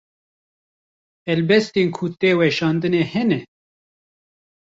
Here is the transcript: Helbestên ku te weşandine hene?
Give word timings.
Helbestên 1.27 1.87
ku 1.95 2.05
te 2.19 2.31
weşandine 2.39 3.03
hene? 3.11 3.39